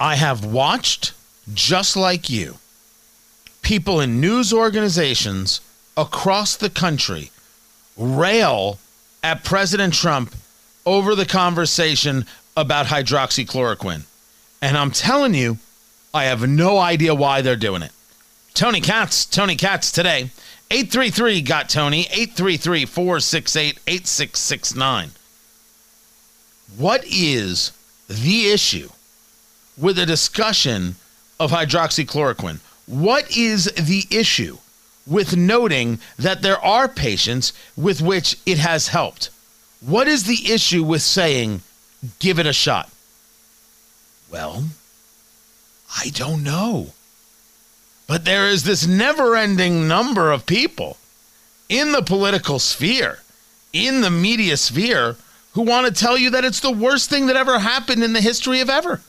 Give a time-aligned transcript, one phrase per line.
[0.00, 1.12] I have watched,
[1.52, 2.58] just like you,
[3.62, 5.60] people in news organizations
[5.96, 7.30] across the country
[7.96, 8.78] rail
[9.24, 10.34] at President Trump
[10.86, 12.24] over the conversation
[12.56, 14.04] about hydroxychloroquine.
[14.62, 15.58] And I'm telling you,
[16.14, 17.92] I have no idea why they're doing it.
[18.54, 20.30] Tony Katz, Tony Katz today.
[20.70, 25.10] 833 got Tony, 833 468 8669.
[26.76, 27.72] What is
[28.08, 28.90] the issue
[29.78, 30.96] with a discussion
[31.38, 32.60] of hydroxychloroquine?
[32.86, 34.58] What is the issue
[35.06, 39.30] with noting that there are patients with which it has helped?
[39.80, 41.62] What is the issue with saying,
[42.18, 42.90] give it a shot?
[44.30, 44.64] Well,
[45.96, 46.92] I don't know.
[48.06, 50.96] But there is this never ending number of people
[51.68, 53.20] in the political sphere,
[53.72, 55.16] in the media sphere,
[55.52, 58.20] who want to tell you that it's the worst thing that ever happened in the
[58.20, 59.02] history of ever.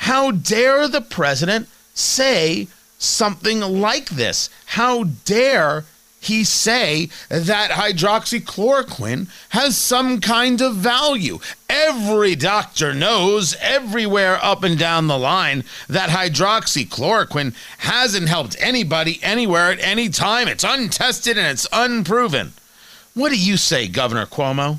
[0.00, 4.48] How dare the president say something like this?
[4.66, 5.84] How dare
[6.20, 11.38] he say that hydroxychloroquine has some kind of value.
[11.68, 19.72] Every doctor knows everywhere up and down the line that hydroxychloroquine hasn't helped anybody anywhere
[19.72, 20.46] at any time.
[20.48, 22.52] It's untested and it's unproven.
[23.14, 24.78] What do you say, Governor Cuomo?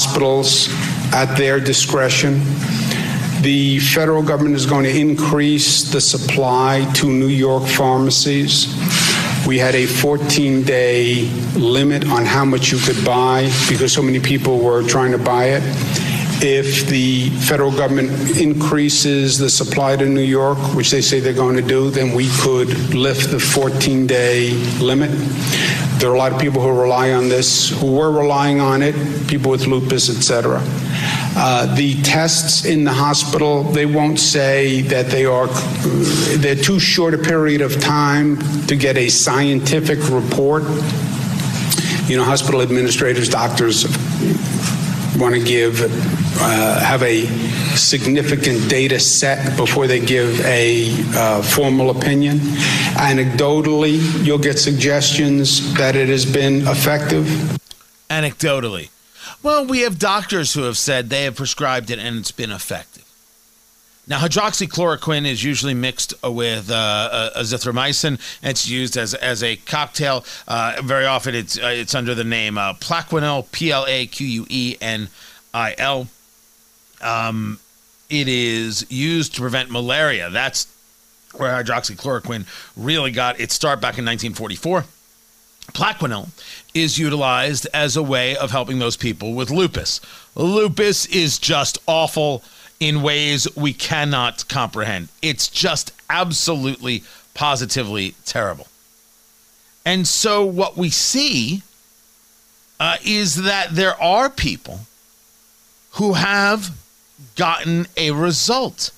[0.00, 0.68] Hospitals
[1.12, 2.40] at their discretion.
[3.46, 8.66] The federal government is going to increase the supply to New York pharmacies
[9.46, 14.18] we had a 14 day limit on how much you could buy because so many
[14.18, 15.62] people were trying to buy it.
[16.42, 21.54] If the federal government increases the supply to New York, which they say they're going
[21.54, 25.10] to do, then we could lift the 14 day limit.
[26.00, 28.96] There are a lot of people who rely on this, who were relying on it,
[29.28, 30.60] people with lupus, et cetera.
[31.38, 35.48] Uh, the tests in the hospital, they won't say that they are,
[36.38, 40.62] they're too short a period of time to get a scientific report.
[42.08, 43.84] You know, hospital administrators, doctors
[45.18, 45.82] want to give,
[46.40, 47.26] uh, have a
[47.76, 52.38] significant data set before they give a uh, formal opinion.
[52.96, 57.24] Anecdotally, you'll get suggestions that it has been effective.
[58.08, 58.88] Anecdotally.
[59.46, 63.04] Well, we have doctors who have said they have prescribed it and it's been effective.
[64.08, 68.18] Now, hydroxychloroquine is usually mixed with uh, azithromycin.
[68.42, 70.24] It's used as, as a cocktail.
[70.48, 74.26] Uh, very often, it's uh, it's under the name uh, Plaquenil, P L A Q
[74.26, 75.10] U E N
[75.54, 76.08] I L.
[77.00, 77.60] Um,
[78.10, 80.28] it is used to prevent malaria.
[80.28, 80.66] That's
[81.36, 82.46] where hydroxychloroquine
[82.76, 84.86] really got its start back in 1944.
[85.72, 86.28] Plaquenil
[86.74, 90.00] is utilized as a way of helping those people with lupus.
[90.34, 92.42] Lupus is just awful
[92.78, 95.08] in ways we cannot comprehend.
[95.22, 97.02] It's just absolutely,
[97.34, 98.68] positively terrible.
[99.84, 101.62] And so, what we see
[102.78, 104.80] uh, is that there are people
[105.92, 106.76] who have
[107.36, 108.90] gotten a result.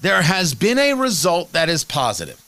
[0.00, 2.42] There has been a result that is positive.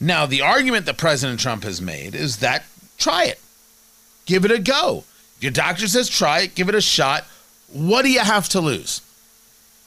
[0.00, 2.64] Now, the argument that President Trump has made is that
[2.98, 3.40] try it.
[4.26, 5.04] Give it a go.
[5.40, 7.24] Your doctor says try it, give it a shot.
[7.72, 9.02] What do you have to lose?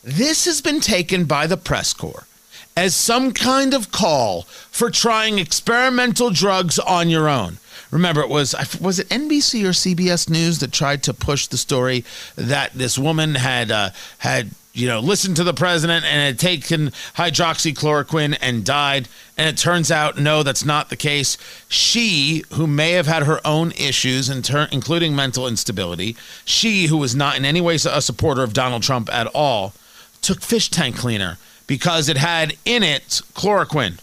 [0.04, 2.28] This has been taken by the press corps
[2.76, 7.58] as some kind of call for trying experimental drugs on your own.
[7.90, 12.04] Remember, it was was it NBC or CBS News that tried to push the story
[12.36, 13.90] that this woman had uh,
[14.20, 19.10] had you know, listened to the president and had taken hydroxychloroquine and died.
[19.36, 21.36] And it turns out, no, that's not the case.
[21.68, 26.98] She, who may have had her own issues, in ter- including mental instability, she, who
[26.98, 29.74] was not in any way a supporter of Donald Trump at all,
[30.22, 34.00] took fish tank cleaner because it had in it chloroquine.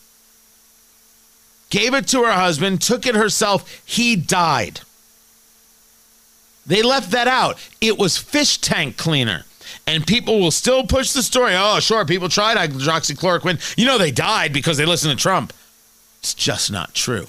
[1.71, 3.83] Gave it to her husband, took it herself.
[3.85, 4.81] He died.
[6.67, 7.59] They left that out.
[7.81, 9.45] It was fish tank cleaner
[9.87, 11.53] and people will still push the story.
[11.55, 13.77] Oh, sure, people tried hydroxychloroquine.
[13.77, 15.53] You know, they died because they listened to Trump.
[16.21, 17.27] It's just not true.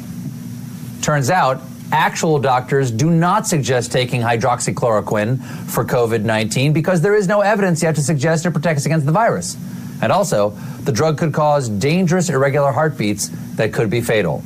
[1.09, 7.27] Turns out, actual doctors do not suggest taking hydroxychloroquine for COVID 19 because there is
[7.27, 9.57] no evidence yet to suggest it protects against the virus.
[10.03, 10.51] And also,
[10.83, 14.45] the drug could cause dangerous irregular heartbeats that could be fatal.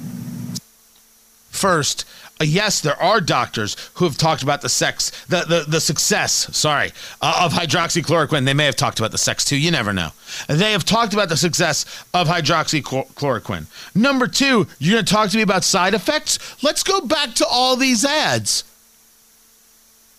[1.62, 2.06] First,
[2.40, 6.32] uh, yes, there are doctors who have talked about the sex, the the, the success,
[6.56, 8.44] sorry, uh, of hydroxychloroquine.
[8.46, 9.56] They may have talked about the sex too.
[9.56, 10.10] You never know.
[10.48, 13.66] They have talked about the success of hydroxychloroquine.
[13.94, 16.40] Number two, you're going to talk to me about side effects.
[16.64, 18.64] Let's go back to all these ads.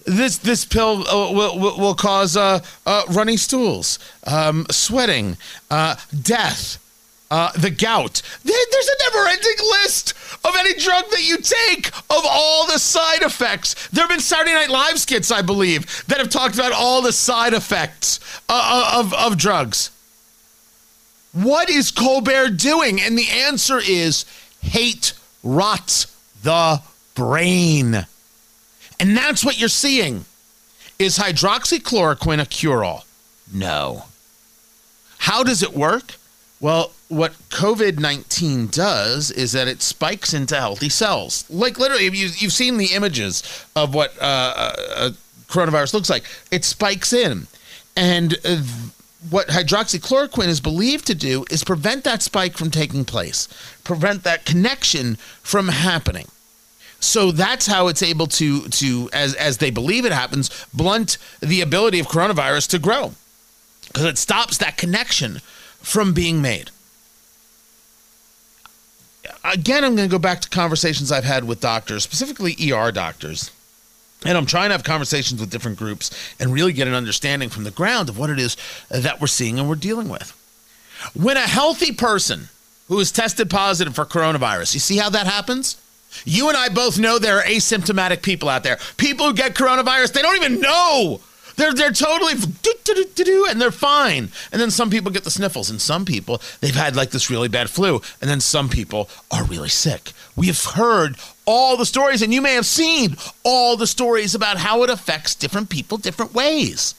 [0.06, 5.36] This this pill uh, will, will, will cause uh, uh, runny stools, um, sweating,
[5.70, 6.78] death
[7.34, 8.22] uh, the gout.
[8.44, 10.14] There's a never ending list
[10.46, 13.88] of any drug that you take of all the side effects.
[13.88, 17.12] There have been Saturday Night Live skits, I believe, that have talked about all the
[17.12, 19.90] side effects uh, uh, of, of drugs.
[21.32, 23.02] What is Colbert doing?
[23.02, 24.26] And the answer is
[24.62, 26.84] hate rots the
[27.16, 28.06] brain.
[29.00, 30.26] And that's what you're seeing.
[31.00, 33.06] Is hydroxychloroquine a cure all?
[33.52, 34.04] No.
[35.18, 36.18] How does it work?
[36.60, 41.46] Well, what COVID 19 does is that it spikes into healthy cells.
[41.50, 43.44] Like literally, you, you've seen the images
[43.76, 45.10] of what uh, uh, uh,
[45.48, 47.48] coronavirus looks like, it spikes in.
[47.96, 48.62] And uh,
[49.30, 53.48] what hydroxychloroquine is believed to do is prevent that spike from taking place,
[53.84, 56.28] prevent that connection from happening.
[57.00, 61.62] So that's how it's able to to as as they believe it happens, blunt the
[61.62, 63.14] ability of coronavirus to grow.
[63.88, 65.40] Because it stops that connection
[65.82, 66.72] from being made.
[69.44, 73.52] Again, I'm going to go back to conversations I've had with doctors, specifically ER doctors.
[74.26, 77.66] And I'm trying to have conversations with different groups and really get an understanding from
[77.66, 78.56] the ground of what it is
[78.90, 80.32] that we're seeing and we're dealing with.
[81.14, 82.48] When a healthy person
[82.88, 85.78] who is tested positive for coronavirus, you see how that happens?
[86.24, 88.78] You and I both know there are asymptomatic people out there.
[88.98, 91.20] People who get coronavirus, they don't even know
[91.56, 92.34] they're they're totally
[93.50, 94.30] and they're fine.
[94.52, 97.48] And then some people get the sniffles, and some people they've had like this really
[97.48, 100.12] bad flu, and then some people are really sick.
[100.36, 104.58] We have heard all the stories, and you may have seen all the stories about
[104.58, 106.96] how it affects different people different ways.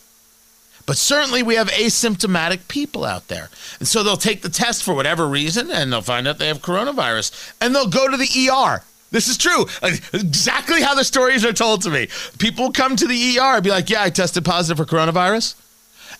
[0.86, 3.48] But certainly we have asymptomatic people out there.
[3.78, 6.60] And so they'll take the test for whatever reason and they'll find out they have
[6.60, 9.66] coronavirus and they'll go to the ER this is true.
[10.12, 12.08] Exactly how the stories are told to me.
[12.38, 15.54] People come to the ER and be like, Yeah, I tested positive for coronavirus.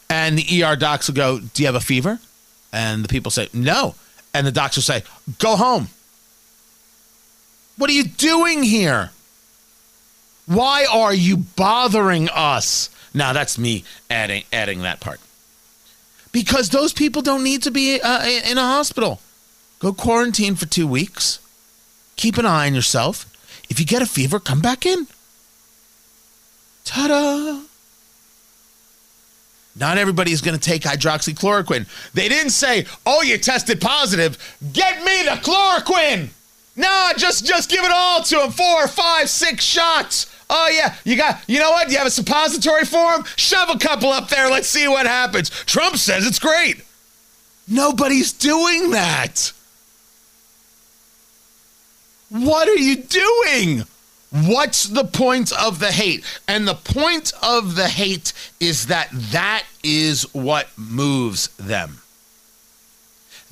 [0.09, 2.21] And the ER docs will go, Do you have a fever?
[2.73, 3.97] And the people say, No.
[4.33, 5.03] And the docs will say,
[5.39, 5.89] Go home.
[7.77, 9.11] What are you doing here?
[10.47, 12.91] Why are you bothering us?
[13.13, 15.19] Now that's me adding adding that part.
[16.31, 19.21] Because those people don't need to be uh, in a hospital.
[19.81, 21.41] Go quarantine for 2 weeks
[22.17, 23.31] Keep an eye on yourself.
[23.69, 25.07] If you get a fever, come back in.
[26.85, 27.61] Ta da!
[29.77, 31.87] Not everybody is going to take hydroxychloroquine.
[32.13, 34.39] They didn't say, "Oh, you tested positive.
[34.73, 36.29] Get me the chloroquine."
[36.77, 38.51] Nah, just just give it all to him.
[38.53, 40.31] Four, five, six shots.
[40.49, 41.41] Oh yeah, you got.
[41.49, 41.91] You know what?
[41.91, 43.25] You have a suppository for him.
[43.37, 44.49] Shove a couple up there.
[44.49, 45.51] Let's see what happens.
[45.51, 46.85] Trump says it's great.
[47.67, 49.53] Nobody's doing that.
[52.35, 53.85] What are you doing?
[54.33, 56.25] What's the point of the hate?
[56.49, 62.01] And the point of the hate is that that is what moves them.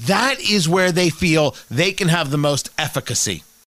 [0.00, 3.44] That is where they feel they can have the most efficacy.